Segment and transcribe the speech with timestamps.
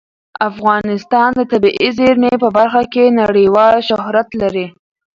[0.49, 4.67] افغانستان د طبیعي زیرمې په برخه کې نړیوال شهرت لري.